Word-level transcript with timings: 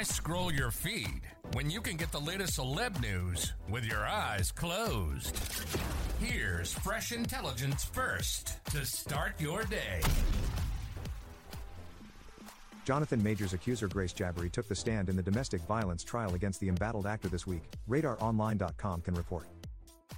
Why 0.00 0.04
scroll 0.04 0.50
your 0.50 0.70
feed 0.70 1.20
when 1.52 1.68
you 1.68 1.82
can 1.82 1.98
get 1.98 2.10
the 2.10 2.18
latest 2.18 2.58
celeb 2.58 3.02
news 3.02 3.52
with 3.68 3.84
your 3.84 4.06
eyes 4.06 4.50
closed? 4.50 5.38
Here's 6.18 6.72
fresh 6.72 7.12
intelligence 7.12 7.84
first 7.84 8.64
to 8.70 8.86
start 8.86 9.38
your 9.38 9.62
day. 9.64 10.00
Jonathan 12.86 13.22
Majors 13.22 13.52
accuser 13.52 13.88
Grace 13.88 14.14
Jabbari 14.14 14.50
took 14.50 14.66
the 14.68 14.74
stand 14.74 15.10
in 15.10 15.16
the 15.16 15.22
domestic 15.22 15.60
violence 15.68 16.02
trial 16.02 16.34
against 16.34 16.60
the 16.60 16.68
embattled 16.70 17.06
actor 17.06 17.28
this 17.28 17.46
week, 17.46 17.64
RadarOnline.com 17.86 19.02
can 19.02 19.12
report. 19.12 19.48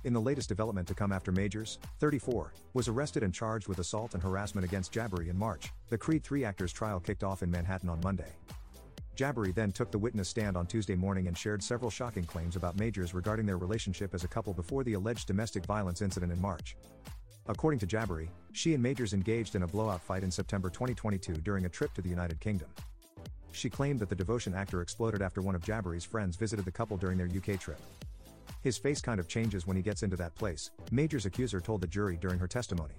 In 0.04 0.12
the 0.12 0.20
latest 0.20 0.48
development 0.48 0.86
to 0.86 0.94
come 0.94 1.10
after 1.10 1.32
Majors, 1.32 1.80
34, 1.98 2.52
was 2.74 2.86
arrested 2.86 3.24
and 3.24 3.34
charged 3.34 3.66
with 3.66 3.80
assault 3.80 4.14
and 4.14 4.22
harassment 4.22 4.64
against 4.64 4.92
Jabbari 4.92 5.28
in 5.28 5.36
March, 5.36 5.72
the 5.88 5.98
Creed 5.98 6.22
3 6.22 6.44
actor's 6.44 6.72
trial 6.72 7.00
kicked 7.00 7.24
off 7.24 7.42
in 7.42 7.50
Manhattan 7.50 7.88
on 7.88 8.00
Monday. 8.04 8.30
Jabbari 9.16 9.54
then 9.54 9.72
took 9.72 9.90
the 9.90 9.98
witness 9.98 10.28
stand 10.28 10.56
on 10.56 10.66
Tuesday 10.66 10.94
morning 10.94 11.26
and 11.26 11.36
shared 11.36 11.62
several 11.62 11.90
shocking 11.90 12.24
claims 12.24 12.56
about 12.56 12.78
Majors 12.78 13.12
regarding 13.12 13.44
their 13.44 13.58
relationship 13.58 14.14
as 14.14 14.24
a 14.24 14.28
couple 14.28 14.54
before 14.54 14.84
the 14.84 14.94
alleged 14.94 15.26
domestic 15.26 15.66
violence 15.66 16.00
incident 16.00 16.32
in 16.32 16.40
March. 16.40 16.76
According 17.46 17.80
to 17.80 17.86
Jabbari, 17.86 18.28
she 18.52 18.72
and 18.72 18.82
Majors 18.82 19.12
engaged 19.12 19.54
in 19.54 19.64
a 19.64 19.66
blowout 19.66 20.00
fight 20.00 20.22
in 20.22 20.30
September 20.30 20.70
2022 20.70 21.34
during 21.34 21.66
a 21.66 21.68
trip 21.68 21.92
to 21.94 22.00
the 22.00 22.08
United 22.08 22.40
Kingdom. 22.40 22.68
She 23.50 23.68
claimed 23.68 24.00
that 24.00 24.08
the 24.08 24.14
devotion 24.14 24.54
actor 24.54 24.80
exploded 24.80 25.20
after 25.20 25.42
one 25.42 25.54
of 25.54 25.62
Jabbari's 25.62 26.04
friends 26.04 26.36
visited 26.36 26.64
the 26.64 26.72
couple 26.72 26.96
during 26.96 27.18
their 27.18 27.26
UK 27.26 27.60
trip. 27.60 27.80
His 28.62 28.78
face 28.78 29.02
kind 29.02 29.20
of 29.20 29.28
changes 29.28 29.66
when 29.66 29.76
he 29.76 29.82
gets 29.82 30.02
into 30.02 30.16
that 30.16 30.34
place, 30.36 30.70
Majors' 30.90 31.26
accuser 31.26 31.60
told 31.60 31.82
the 31.82 31.86
jury 31.86 32.16
during 32.16 32.38
her 32.38 32.48
testimony. 32.48 32.94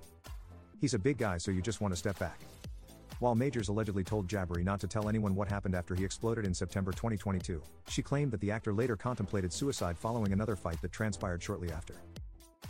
He's 0.79 0.93
a 0.93 0.99
big 0.99 1.17
guy, 1.17 1.37
so 1.37 1.49
you 1.49 1.61
just 1.61 1.81
want 1.81 1.91
to 1.93 1.97
step 1.97 2.19
back. 2.19 2.39
While 3.19 3.35
Majors 3.35 3.69
allegedly 3.69 4.03
told 4.03 4.27
Jabbari 4.27 4.63
not 4.63 4.79
to 4.81 4.87
tell 4.87 5.07
anyone 5.07 5.35
what 5.35 5.47
happened 5.47 5.75
after 5.75 5.95
he 5.95 6.03
exploded 6.03 6.45
in 6.45 6.53
September 6.53 6.91
2022, 6.91 7.61
she 7.87 8.01
claimed 8.01 8.31
that 8.31 8.41
the 8.41 8.51
actor 8.51 8.73
later 8.73 8.95
contemplated 8.95 9.53
suicide 9.53 9.97
following 9.97 10.33
another 10.33 10.55
fight 10.55 10.81
that 10.81 10.91
transpired 10.91 11.41
shortly 11.41 11.71
after. 11.71 11.95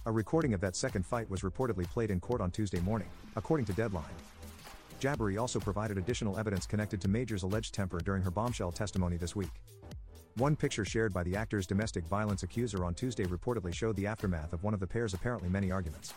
A 0.06 0.12
recording 0.12 0.54
of 0.54 0.62
that 0.62 0.76
second 0.76 1.06
fight 1.06 1.30
was 1.30 1.42
reportedly 1.42 1.90
played 1.90 2.12
in 2.12 2.20
court 2.20 2.42
on 2.42 2.52
Tuesday 2.52 2.82
morning, 2.82 3.08
according 3.36 3.66
to 3.68 3.74
Deadline. 3.74 4.04
Jabbari 5.00 5.40
also 5.40 5.60
provided 5.60 5.98
additional 5.98 6.38
evidence 6.38 6.66
connected 6.66 7.02
to 7.02 7.08
Major's 7.08 7.44
alleged 7.44 7.74
temper 7.74 8.00
during 8.00 8.22
her 8.22 8.32
bombshell 8.32 8.72
testimony 8.72 9.18
this 9.18 9.36
week. 9.36 9.52
One 10.36 10.56
picture 10.56 10.86
shared 10.86 11.14
by 11.14 11.24
the 11.24 11.36
actor's 11.36 11.68
domestic 11.68 12.06
violence 12.06 12.44
accuser 12.44 12.86
on 12.86 12.96
Tuesday 12.96 13.26
reportedly 13.26 13.74
showed 13.74 13.96
the 13.96 14.08
aftermath 14.08 14.52
of 14.52 14.64
one 14.64 14.74
of 14.74 14.80
the 14.80 14.88
pair's 14.88 15.14
apparently 15.14 15.48
many 15.48 15.72
arguments. 15.72 16.14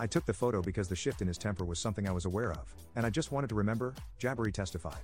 I 0.00 0.08
took 0.08 0.26
the 0.26 0.34
photo 0.34 0.60
because 0.60 0.88
the 0.88 0.96
shift 0.96 1.22
in 1.22 1.28
his 1.28 1.38
temper 1.38 1.64
was 1.64 1.78
something 1.78 2.08
I 2.08 2.12
was 2.12 2.24
aware 2.24 2.50
of, 2.50 2.74
and 2.96 3.06
I 3.06 3.10
just 3.10 3.30
wanted 3.30 3.48
to 3.50 3.54
remember, 3.54 3.94
Jabbari 4.20 4.52
testified. 4.52 5.02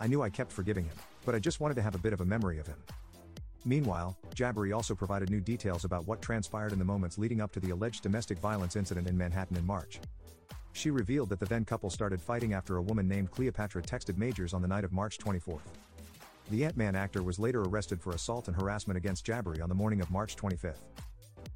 I 0.00 0.08
knew 0.08 0.22
I 0.22 0.30
kept 0.30 0.50
forgiving 0.50 0.84
him, 0.84 0.96
but 1.24 1.34
I 1.34 1.38
just 1.38 1.60
wanted 1.60 1.74
to 1.74 1.82
have 1.82 1.94
a 1.94 1.98
bit 1.98 2.12
of 2.12 2.20
a 2.20 2.24
memory 2.24 2.58
of 2.58 2.66
him. 2.66 2.78
Meanwhile, 3.64 4.16
Jabbari 4.34 4.74
also 4.74 4.94
provided 4.94 5.30
new 5.30 5.40
details 5.40 5.84
about 5.84 6.08
what 6.08 6.22
transpired 6.22 6.72
in 6.72 6.78
the 6.78 6.84
moments 6.84 7.18
leading 7.18 7.40
up 7.40 7.52
to 7.52 7.60
the 7.60 7.70
alleged 7.70 8.02
domestic 8.02 8.38
violence 8.38 8.74
incident 8.74 9.06
in 9.06 9.16
Manhattan 9.16 9.56
in 9.56 9.66
March. 9.66 10.00
She 10.72 10.90
revealed 10.90 11.28
that 11.28 11.38
the 11.38 11.46
then 11.46 11.64
couple 11.64 11.90
started 11.90 12.20
fighting 12.20 12.52
after 12.52 12.78
a 12.78 12.82
woman 12.82 13.06
named 13.06 13.30
Cleopatra 13.30 13.82
texted 13.82 14.16
Majors 14.16 14.54
on 14.54 14.62
the 14.62 14.68
night 14.68 14.84
of 14.84 14.92
March 14.92 15.18
24. 15.18 15.60
The 16.50 16.64
Ant-Man 16.64 16.96
actor 16.96 17.22
was 17.22 17.38
later 17.38 17.62
arrested 17.62 18.00
for 18.00 18.10
assault 18.10 18.48
and 18.48 18.56
harassment 18.56 18.96
against 18.96 19.24
Jabbari 19.24 19.62
on 19.62 19.68
the 19.68 19.74
morning 19.74 20.00
of 20.00 20.10
March 20.10 20.34
25. 20.34 20.74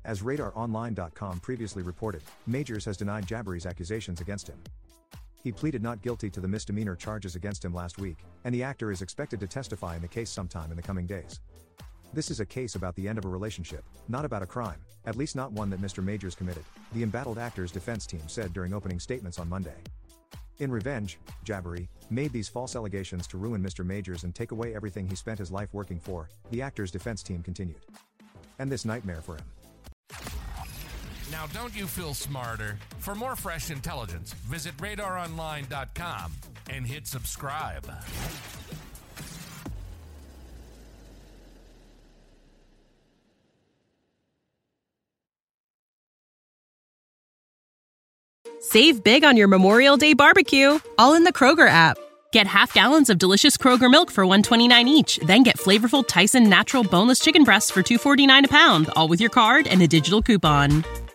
As 0.05 0.21
RadarOnline.com 0.21 1.41
previously 1.41 1.83
reported, 1.83 2.23
Majors 2.47 2.85
has 2.85 2.99
denied 2.99 3.27
Jabbari's 3.27 3.65
accusations 3.65 4.21
against 4.21 4.47
him. 4.49 4.59
He 5.43 5.51
pleaded 5.51 5.83
not 5.83 6.03
guilty 6.03 6.29
to 6.31 6.41
the 6.41 6.49
misdemeanor 6.49 6.95
charges 6.95 7.37
against 7.37 7.65
him 7.65 7.73
last 7.73 7.99
week, 7.99 8.19
and 8.45 8.55
the 8.55 8.63
actor 8.63 8.91
is 8.91 9.01
expected 9.01 9.41
to 9.41 9.47
testify 9.47 9.97
in 9.97 10.03
the 10.03 10.09
case 10.09 10.29
sometime 10.29 10.71
in 10.71 10.77
the 10.77 10.83
coming 10.83 11.07
days. 11.07 11.41
This 12.13 12.31
is 12.31 12.41
a 12.41 12.47
case 12.47 12.75
about 12.75 12.95
the 12.97 13.09
end 13.09 13.17
of 13.19 13.25
a 13.25 13.29
relationship, 13.29 13.83
not 14.09 14.27
about 14.27 14.43
a 14.43 14.47
crime, 14.47 14.79
at 15.07 15.17
least 15.17 15.37
not 15.37 15.53
one 15.53 15.71
that 15.71 15.81
Mr. 15.81 16.05
Majors 16.05 16.35
committed, 16.35 16.65
the 16.93 17.03
embattled 17.03 17.39
actor's 17.39 17.73
defense 17.73 18.07
team 18.07 18.23
said 18.27 18.53
during 18.53 18.75
opening 18.75 19.01
statements 19.01 19.39
on 19.39 19.49
Monday. 19.49 19.77
In 20.59 20.71
revenge, 20.71 21.19
Jabbari 21.45 21.89
made 22.11 22.33
these 22.33 22.49
false 22.49 22.77
allegations 22.77 23.27
to 23.29 23.39
ruin 23.39 23.63
Mr. 23.63 23.85
Majors 23.85 24.25
and 24.25 24.35
take 24.35 24.53
away 24.53 24.77
everything 24.77 25.09
he 25.09 25.17
spent 25.17 25.39
his 25.39 25.51
life 25.51 25.73
working 25.73 25.99
for, 25.99 26.29
the 26.51 26.63
actor's 26.63 26.91
defense 26.91 27.23
team 27.23 27.43
continued. 27.43 27.81
And 28.59 28.71
this 28.71 28.85
nightmare 28.85 29.21
for 29.21 29.37
him. 29.37 29.45
Now, 31.35 31.49
don't 31.49 31.75
you 31.75 31.89
feel 31.89 32.15
smarter? 32.15 32.79
For 33.01 33.17
more 33.17 33.35
fresh 33.35 33.73
intelligence, 33.73 34.33
visit 34.47 34.77
radaronline.com 34.77 36.33
and 36.71 36.87
hit 36.87 37.09
subscribe. 37.09 37.85
Save 48.61 49.03
big 49.03 49.25
on 49.25 49.37
your 49.37 49.49
Memorial 49.49 49.97
Day 49.97 50.13
barbecue, 50.15 50.79
all 50.99 51.15
in 51.15 51.25
the 51.25 51.33
Kroger 51.33 51.69
app. 51.69 51.99
Get 52.31 52.47
half 52.47 52.73
gallons 52.75 53.11
of 53.11 53.19
delicious 53.19 53.57
Kroger 53.57 53.91
milk 53.91 54.13
for 54.13 54.25
129 54.25 54.87
each, 54.87 55.17
then 55.19 55.43
get 55.43 55.59
flavorful 55.59 56.07
Tyson 56.07 56.49
natural 56.49 56.85
boneless 56.85 57.19
chicken 57.19 57.43
breasts 57.43 57.73
for 57.73 57.83
249 57.83 58.45
a 58.45 58.49
pound, 58.49 58.89
all 58.95 59.09
with 59.09 59.21
your 59.21 59.31
card 59.31 59.67
and 59.67 59.83
a 59.83 59.89
digital 59.89 60.23
coupon. 60.23 60.85